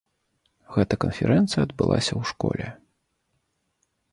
Гэта 0.77 0.93
канферэнцыя 1.03 1.61
адбылася 1.67 2.13
ў 2.19 2.33
школе. 2.33 2.67